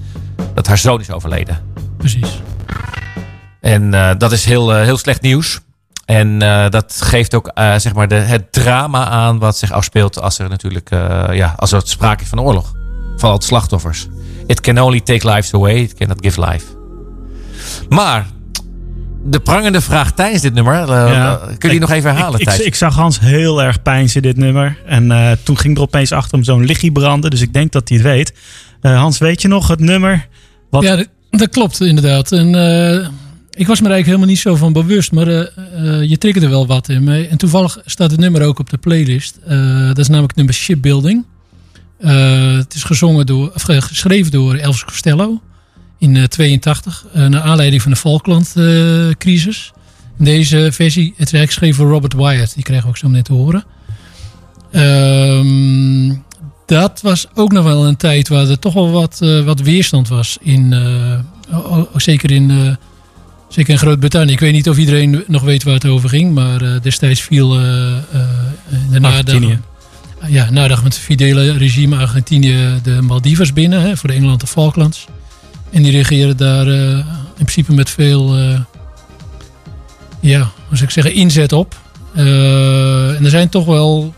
[0.54, 1.60] dat haar zoon is overleden.
[1.98, 2.42] Precies.
[3.62, 5.60] En dat is heel, heel slecht nieuws.
[6.06, 6.40] En
[6.70, 10.90] dat geeft ook zeg maar de, het drama aan wat zich afspeelt als er natuurlijk
[11.32, 12.74] ja, als er sprake is van oorlog.
[13.18, 14.08] Van het slachtoffers.
[14.50, 16.66] It can only take lives away, it cannot give life.
[17.90, 18.26] Maar
[19.26, 21.36] de prangende vraag tijdens dit nummer, eh, Ja.
[21.36, 24.38] kun je die nog even herhalen Ik, ik, ik zag Hans heel erg pijnzen dit
[24.38, 24.78] nummer.
[24.86, 27.30] En eh, toen ging er opeens achter hem zo'n lichtje branden.
[27.30, 28.34] Dus ik denk dat hij het weet.
[28.82, 30.28] Eh, Hans, weet je nog het nummer?
[30.70, 30.84] Wat...
[30.84, 32.32] Ja, dat, dat klopt inderdaad.
[32.32, 33.08] En, eh,
[33.52, 35.40] ik was me er eigenlijk helemaal niet zo van bewust, maar eh,
[36.02, 37.28] eh, je triggerde wel wat in me.
[37.28, 39.40] En toevallig staat het nummer ook op de playlist.
[39.48, 41.26] Eh, dat is namelijk het nummer Shipbuilding.
[42.00, 45.42] Eh, het is gezongen door, of, eh, geschreven door Elvis Costello
[45.98, 49.72] in 1982, naar aanleiding van de Falkland-crisis.
[50.18, 53.34] Deze versie, het is geschreven door Robert Wyatt, die kregen we ook zo net te
[53.34, 53.64] horen.
[54.72, 56.14] Ehm,
[56.66, 60.08] dat was ook nog wel een tijd waar er toch wel wat, eh, wat weerstand
[60.08, 60.38] was.
[60.42, 62.76] In, eh, zeker, in, eh,
[63.50, 64.32] zeker in Groot-Brittannië.
[64.32, 66.34] Ik weet niet of iedereen nog weet waar het over ging.
[66.34, 68.02] Maar eh, destijds viel eh, eh,
[68.90, 69.60] nadagen, Argentinië.
[70.28, 73.82] Ja, nadagen met het fidele regime Argentinië de Maldivas binnen.
[73.82, 75.08] Hè, voor Engeland de Falklands.
[75.70, 76.98] En die regeerden daar eh,
[77.38, 78.60] in principe met veel eh,
[80.20, 81.76] ja, hoe ik zeggen, inzet op.
[82.14, 84.14] Eh, en er zijn toch wel,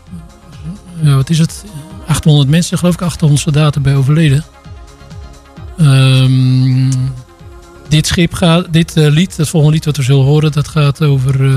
[1.02, 1.64] wat is het,
[2.06, 4.44] 800 mensen, geloof ik, 800 soldaten bij overleden.
[5.78, 6.90] Ehm,
[7.88, 11.50] dit schip gaat, dit lied, het volgende lied wat we zullen horen, dat gaat over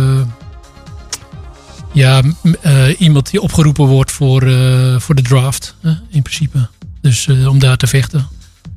[1.96, 2.22] ja,
[2.62, 5.76] eh, iemand die opgeroepen wordt voor, eh, voor de draft,
[6.10, 6.68] in principe.
[7.02, 8.28] Dus eh, om daar te vechten.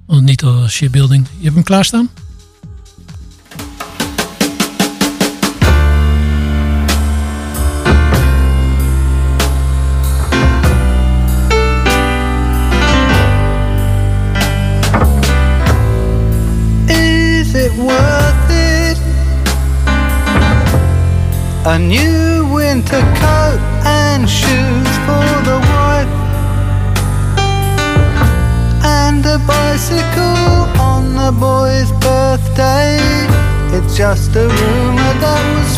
[0.06, 1.26] Want niet als shipbuilding.
[1.38, 2.08] Je hebt hem klaarstaan?
[16.86, 18.98] Is it worth it?
[21.66, 22.27] A new
[22.68, 26.14] winter coat and shoes for the wife,
[28.84, 30.58] and a bicycle
[30.92, 32.98] on the boy's birthday.
[33.74, 35.72] It's just a rumor that was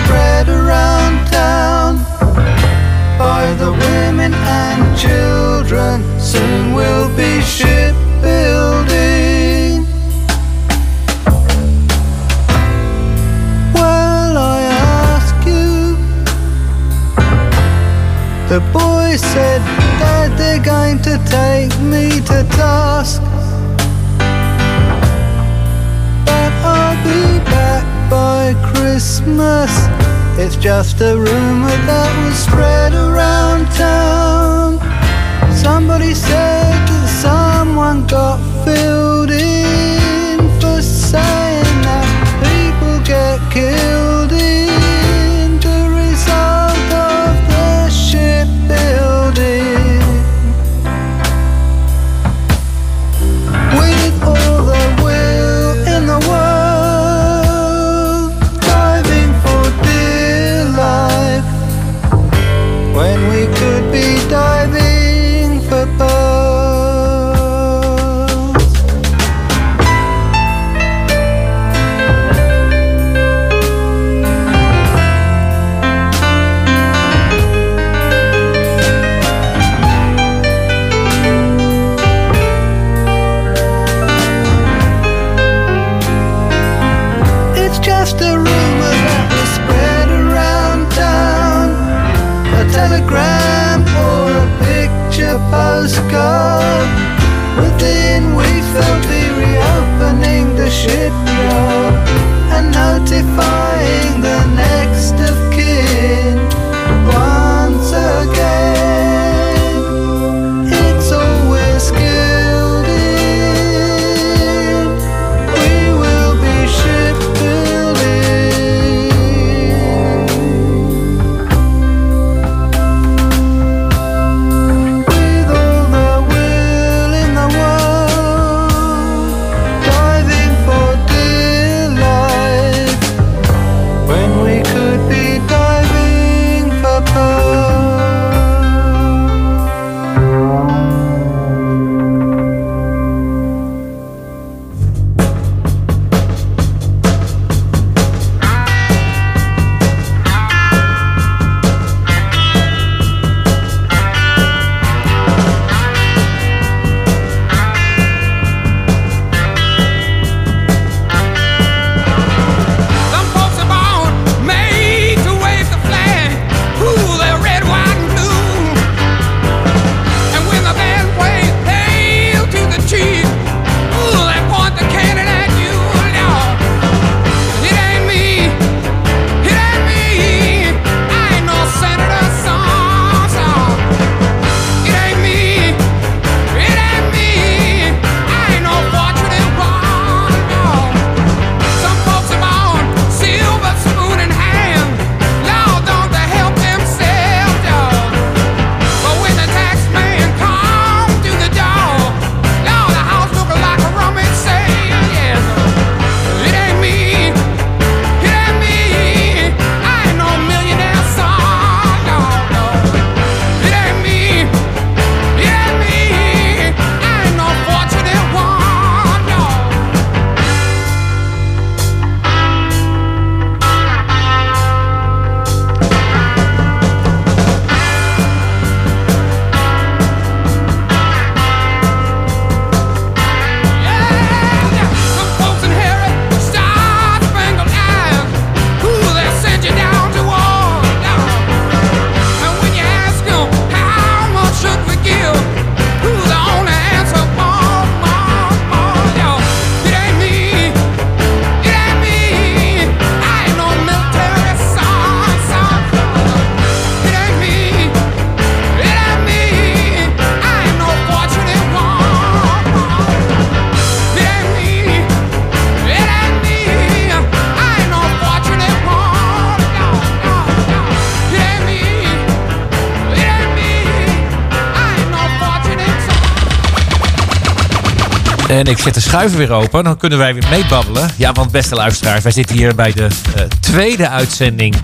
[278.60, 279.84] En ik zet de schuiven weer open.
[279.84, 281.10] Dan kunnen wij weer meebabbelen.
[281.16, 284.74] Ja, want beste luisteraars, wij zitten hier bij de eh, tweede uitzending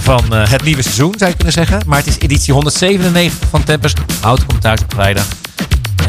[0.00, 1.82] van eh, het nieuwe seizoen, zou je kunnen zeggen.
[1.86, 3.98] Maar het is editie 197 van Tempest.
[4.20, 5.26] Hout komt thuis op vrijdag.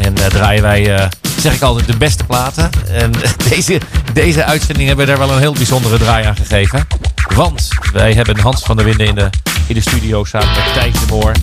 [0.02, 2.70] En eh, draaien wij, zeg ik altijd, de beste platen.
[2.88, 3.12] En
[3.50, 3.80] deze,
[4.12, 6.86] deze uitzending hebben we daar wel een heel bijzondere draai aan gegeven.
[7.34, 9.30] Want wij hebben Hans van der Winden in de,
[9.66, 11.34] in de studio samen met Thijs de.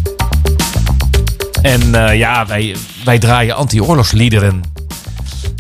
[1.62, 4.80] En ja, wij, wij draaien anti-oorlogsliederen.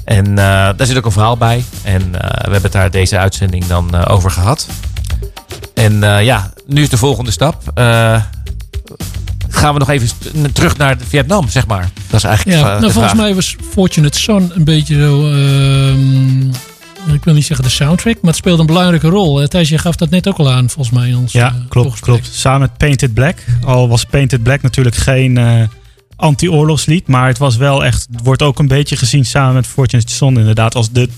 [0.06, 0.36] En eh,
[0.76, 1.64] daar zit ook een verhaal bij.
[1.84, 4.68] En eh, we hebben het daar deze uitzending dan eh, over gehad.
[5.74, 7.72] En eh, ja, nu is de volgende stap.
[7.74, 8.22] Eh,
[9.50, 10.10] gaan we nog even
[10.54, 11.90] terug naar Vietnam, zeg maar.
[12.10, 13.24] Dat is eigenlijk Ja, nou, de volgens vraag.
[13.26, 15.32] mij was Fortunate Son een beetje zo.
[15.32, 16.48] ehm,
[17.14, 19.48] ik wil niet zeggen de soundtrack, maar het speelde een belangrijke rol.
[19.48, 21.08] Thijs, je gaf dat net ook al aan, volgens mij.
[21.10, 22.30] In ons, Ja, klopt, klopt.
[22.34, 23.38] Samen met Painted Black.
[23.66, 25.62] Al was Painted Black natuurlijk geen eh,
[26.22, 27.08] anti-oorlogslied.
[27.08, 28.08] Maar het was wel echt.
[28.12, 30.76] Het wordt ook een beetje gezien samen met Fortunate Son inderdaad.
[30.76, 31.10] Als de.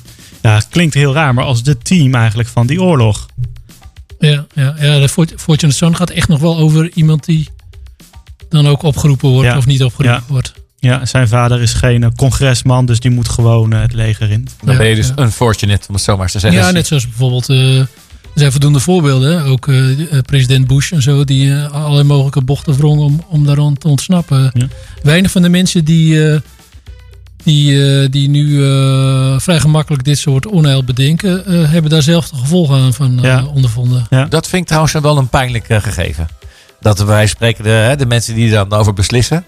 [0.42, 3.26] Ja, het klinkt heel raar, maar als de team eigenlijk van die oorlog.
[4.20, 7.50] Ja, ja, ja de Fort- Fortunate Son gaat echt nog wel over iemand die
[8.50, 9.58] dan ook opgeroepen wordt Ja.
[9.58, 10.32] of niet opgeroepen Ja.
[10.34, 10.54] wordt.
[10.80, 14.48] Ja, zijn vader is geen eh, congresman, dus die moet gewoon eh, het leger in.
[14.64, 16.62] Dan ben je dus unfortunate, om het zo maar te zeggen.
[16.62, 17.50] Ja, net zoals bijvoorbeeld.
[17.50, 17.82] eh,
[18.34, 19.44] er zijn voldoende voorbeelden.
[19.46, 23.46] Ook eh, eh, president Bush en zo, die eh, allerlei mogelijke bochten wrong om, om
[23.46, 24.52] daaraan te ontsnappen.
[25.04, 26.40] Weinig van de mensen die, eh,
[27.44, 32.30] die, eh, die nu eh, vrij gemakkelijk dit soort onheil bedenken, eh, hebben daar zelf
[32.30, 33.44] de gevolgen aan van eh, Ja.
[33.46, 34.06] ondervonden.
[34.30, 36.28] Dat vind ik trouwens wel een pijnlijk gegeven.
[36.82, 39.46] Dat wij spreken de, hè, de mensen die er dan over beslissen.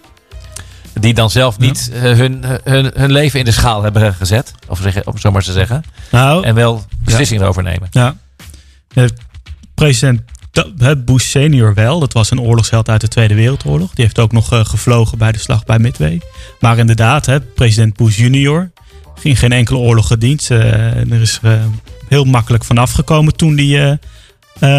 [1.00, 4.52] Die dan zelf niet hun, hun, hun leven in de schaal hebben gezet.
[4.68, 5.84] Of zeggen, om zo maar te zeggen.
[6.12, 7.88] Nou, en wel beslissingen erover nemen.
[7.92, 8.16] Ja.
[8.96, 9.06] Eh,
[9.74, 10.22] president
[11.06, 12.00] Bush senior wel.
[12.00, 13.94] Dat was een oorlogsheld uit de Tweede Wereldoorlog.
[13.94, 16.22] Die heeft ook nog eh, gevlogen bij de slag bij Midway.
[16.60, 18.72] Maar inderdaad, president Bush junior
[19.16, 20.50] ging geen enkele oorlog gediend.
[20.52, 21.40] Eh, er is
[22.08, 24.00] heel makkelijk vanaf gekomen toen hij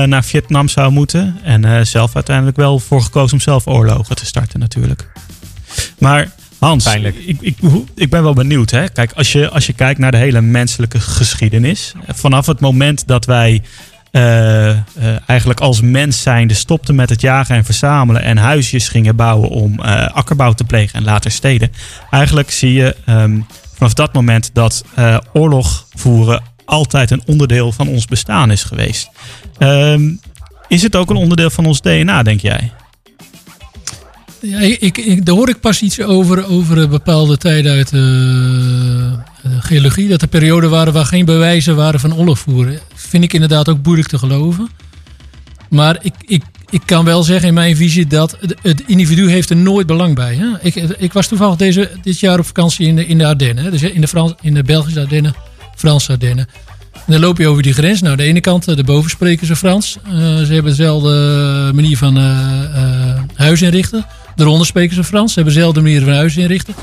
[0.06, 1.38] naar Vietnam zou moeten.
[1.42, 5.08] En zelf uiteindelijk wel voor gekozen om zelf oorlogen te starten natuurlijk.
[5.98, 7.56] Maar Hans, ik, ik,
[7.94, 8.70] ik ben wel benieuwd.
[8.70, 8.88] Hè?
[8.88, 11.92] Kijk, als je, als je kijkt naar de hele menselijke geschiedenis.
[12.06, 13.62] Vanaf het moment dat wij
[14.10, 14.76] eh, eh,
[15.26, 18.22] eigenlijk als mens zijnde stopten met het jagen en verzamelen.
[18.22, 21.72] En huisjes gingen bouwen om eh, akkerbouw te plegen en later steden.
[22.10, 23.40] Eigenlijk zie je ehm,
[23.74, 24.84] vanaf dat moment dat
[25.32, 29.08] oorlog voeren altijd een onderdeel van ons bestaan is geweest.
[29.58, 30.10] Ehm,
[30.68, 32.72] is het ook een onderdeel van ons DNA, denk jij?
[34.40, 39.18] Ja, ik, ik, daar hoor ik pas iets over, over bepaalde tijden uit de
[39.60, 40.08] geologie.
[40.08, 42.80] Dat er perioden waren waar geen bewijzen waren van oorlog voeren.
[42.94, 44.68] Vind ik inderdaad ook moeilijk te geloven.
[45.68, 49.56] Maar ik, ik, ik kan wel zeggen in mijn visie dat het, individu heeft er
[49.56, 50.34] nooit belang bij.
[50.34, 50.46] Hè?
[50.60, 53.70] Ik, ik was toevallig deze, dit jaar op vakantie in de, in de Ardennen.
[53.70, 55.34] Dus in de, Frans, in de Belgische Ardennen,
[55.76, 56.48] Franse Ardennen.
[56.92, 58.00] En dan loop je over die grens.
[58.00, 59.96] Nou, de ene kant, eh, daarboven spreken ze Frans.
[60.04, 64.06] Eh, ze hebben dezelfde manier van eh, eh, huis inrichten.
[64.36, 65.32] Daaronder spreken ze Frans.
[65.32, 66.74] Ze hebben dezelfde manier van huis inrichten.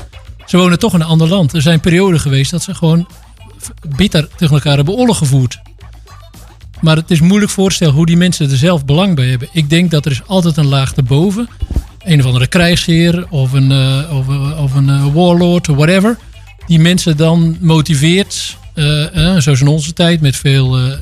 [0.54, 1.52] Ze wonen toch in een ander land.
[1.52, 3.08] Er zijn perioden geweest dat ze gewoon
[3.96, 5.58] bitter tegen elkaar hebben oorlog gevoerd.
[6.80, 9.48] Maar het is moeilijk voor te stellen hoe die mensen er zelf belang bij hebben.
[9.52, 11.48] Ik denk dat er is altijd een laag erboven.
[11.98, 16.18] Een of andere krijgsheer of een, eh, of, een- of een eh, warlord of whatever.
[16.66, 20.98] Die mensen dan motiveert, eh, eh, zoals in onze tijd, met veel, eh,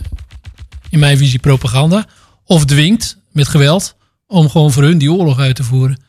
[0.90, 2.06] in mijn visie, propaganda.
[2.44, 3.94] Of dwingt met geweld
[4.26, 6.02] om gewoon voor hun die oorlog uit te voeren.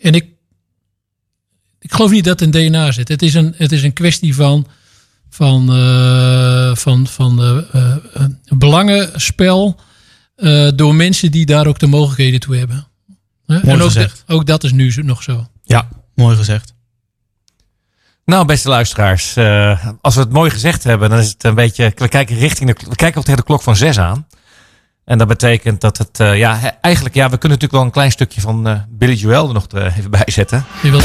[0.00, 0.24] En ik,
[1.84, 3.08] ik geloof niet dat het in DNA zit.
[3.08, 4.66] Het is een, het is een kwestie van,
[5.30, 7.96] van, eh, van, van eh,
[8.48, 9.80] belangenspel
[10.36, 12.86] eh, door mensen die daar ook de mogelijkheden toe hebben.
[13.46, 13.54] Hè?
[13.54, 14.24] Mooi en ook, gezegd.
[14.26, 15.46] ook dat is nu zo- nog zo.
[15.62, 16.72] Ja, mooi gezegd.
[18.24, 21.92] Nou, beste luisteraars, eh, als we het mooi gezegd hebben, dan is het een beetje.
[21.96, 24.26] We kijken richting de, we kijken al tegen de klok van zes aan.
[25.04, 28.10] En dat betekent dat het, eh, ja, eigenlijk, ja, we kunnen natuurlijk wel een klein
[28.10, 30.64] stukje van eh, Billy Joel er nog even bij zetten.
[30.82, 31.04] Je wilt-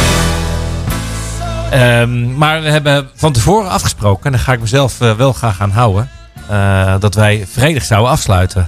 [1.71, 5.61] Ehm, maar we hebben van tevoren afgesproken, en daar ga ik mezelf eh, wel graag
[5.61, 6.09] aan houden,
[6.49, 8.67] eh, dat wij vredig zouden afsluiten.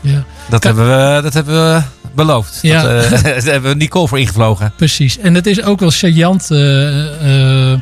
[0.00, 0.24] Ja.
[0.48, 1.82] Dat, hebben we, dat hebben we
[2.14, 2.58] beloofd.
[2.62, 2.82] Ja.
[2.82, 4.72] Dat, eh, daar hebben we Nicole voor ingevlogen.
[4.76, 5.18] Precies.
[5.18, 7.80] En het is ook wel saillant te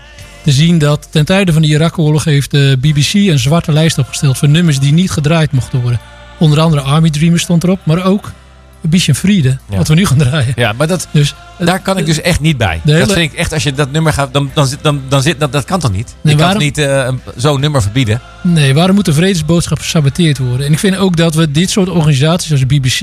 [0.52, 4.50] zien dat ten tijde van de Irak-oorlog heeft de BBC een zwarte lijst opgesteld van
[4.50, 6.00] nummers die niet gedraaid mochten worden.
[6.38, 8.32] Onder andere Army Dreamers stond erop, maar ook
[8.88, 9.76] Bish en Friede, Ja.
[9.76, 10.52] wat we nu gaan draaien.
[10.56, 12.80] Ja, maar dat, Dus, daar kan ik dus echt niet bij.
[12.84, 15.22] Hele- Dat vind ik echt, als je dat nummer gaat, dan, dan, zit- dan, dan
[15.22, 16.06] zit dat, dat kan toch niet?
[16.20, 18.20] Nee, je kan waarom- toch niet eh, zo'n nummer verbieden?
[18.42, 20.66] Nee, waarom moet de vredesboodschap gesaboteerd worden?
[20.66, 23.00] En ik vind ook dat we dit soort organisaties als BBC...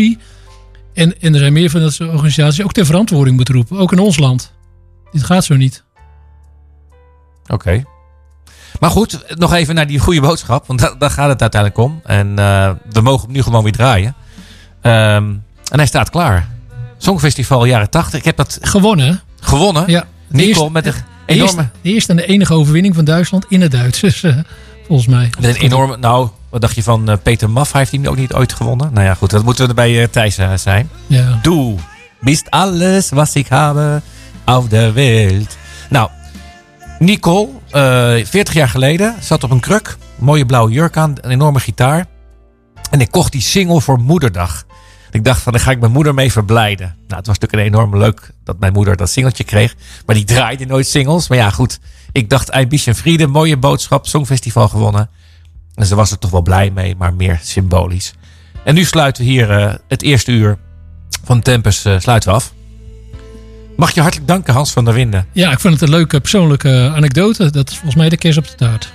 [0.93, 2.63] en, en er zijn meer van dat soort organisaties...
[2.63, 3.77] ook ter verantwoording moeten roepen.
[3.77, 4.51] Ook in ons land.
[5.11, 5.83] Dit gaat zo niet.
[7.47, 7.83] Oké.
[8.79, 10.67] Maar goed, nog even naar die goede boodschap.
[10.67, 11.99] Want daar, daar gaat het uiteindelijk om.
[12.03, 14.15] En eh, we mogen hem nu gewoon weer draaien.
[14.81, 15.33] Ehm,
[15.71, 16.47] en hij staat klaar.
[16.97, 18.19] Songfestival jaren 80.
[18.19, 19.21] Ik heb dat Gewonnen.
[19.39, 19.83] gewonnen.
[19.87, 20.05] Ja.
[20.27, 21.43] De Nicole met een De enorme...
[21.43, 23.99] eerste, de eerste en de enige overwinning van Duitsland in het Duits.
[23.99, 24.37] Dus, eh,
[24.87, 25.29] volgens mij.
[25.39, 25.97] Met een enorme...
[25.97, 27.71] Nou, wat dacht je van eh, Peter Maff?
[27.71, 28.93] Heeft hij ook niet ooit gewonnen?
[28.93, 29.29] Nou ja, goed.
[29.29, 30.89] Dat moeten we bij eh, Thijs zijn.
[31.07, 31.39] Ja.
[31.41, 31.75] Du
[32.19, 34.01] bist alles was ik habe
[34.43, 35.57] auf der Welt.
[35.89, 36.09] Nou,
[36.99, 39.97] Nicole, eh 40 jaar geleden, zat op een kruk.
[40.15, 42.05] Mooie blauwe jurk aan, een enorme gitaar.
[42.89, 44.65] En ik kocht die single voor moederdag.
[45.11, 46.85] Ik dacht van, daar ga ik mijn moeder mee verblijden.
[46.85, 49.75] Nou, het was natuurlijk een enorm leuk dat mijn moeder dat singeltje kreeg.
[50.05, 51.27] Maar die draaide nooit singles.
[51.27, 51.79] Maar ja, goed.
[52.11, 55.09] Ik dacht, Ein bisschen Friede, mooie boodschap, Songfestival gewonnen.
[55.75, 58.13] En ze was er toch wel blij mee, maar meer symbolisch.
[58.63, 60.57] En nu sluiten we hier eh, het eerste uur
[61.23, 62.53] van Tempus eh, sluiten af.
[63.77, 65.27] Mag je hartelijk danken, Hans van der Winden.
[65.31, 67.51] Ja, ik vond het een leuke persoonlijke anekdote.
[67.51, 68.91] Dat is volgens mij de kerst op de taart.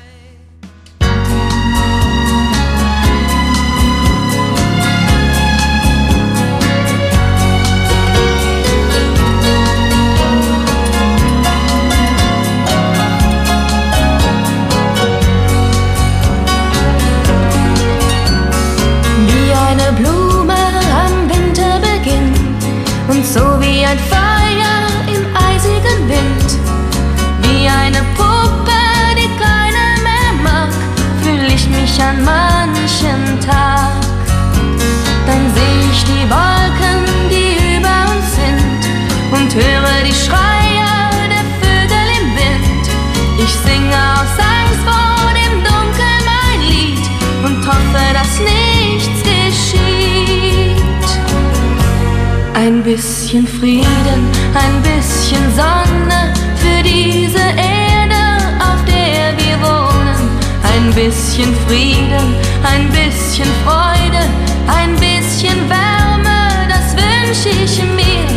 [52.87, 58.23] Bisschen Frieden, ein bisschen Sonne für diese Erde,
[58.61, 60.31] auf der wir wohnen.
[60.63, 64.23] Ein bisschen Frieden, ein bisschen Freude,
[64.69, 68.29] ein bisschen Wärme, das wünsche ich mir.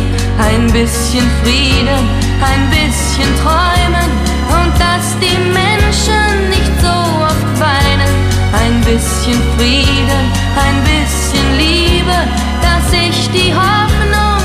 [0.42, 2.02] Ein bisschen Frieden,
[2.42, 4.10] ein bisschen Träumen
[4.58, 8.14] und dass die Menschen nicht so oft weinen.
[8.52, 10.24] Ein bisschen Frieden,
[10.66, 12.18] ein bisschen Liebe,
[12.60, 14.39] dass ich die Hoffnung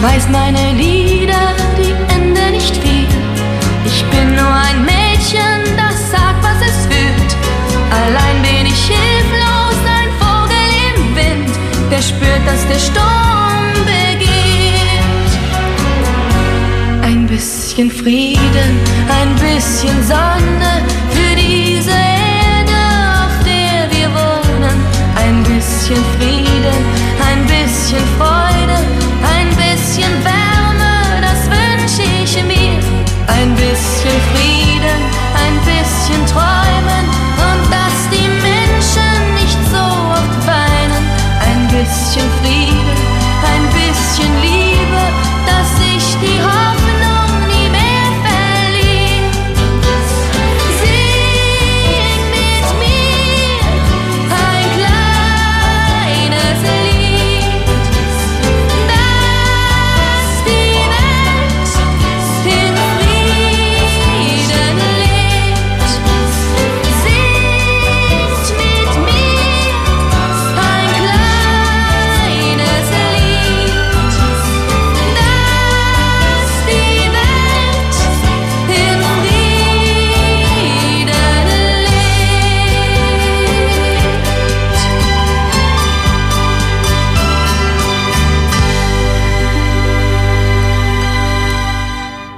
[0.00, 3.08] Weiß meine Lieder, die Ende nicht viel.
[3.84, 7.36] Ich bin nur ein Mädchen, das sagt, was es fühlt.
[7.90, 11.50] Allein bin ich hilflos, ein Vogel im Wind,
[11.90, 15.32] der spürt, dass der Sturm beginnt.
[17.02, 18.78] Ein bisschen Frieden,
[19.08, 22.78] ein bisschen Sonne für diese Erde,
[23.24, 24.76] auf der wir wohnen.
[25.16, 26.78] Ein bisschen Frieden,
[27.28, 28.37] ein bisschen Freude.
[34.08, 34.47] since we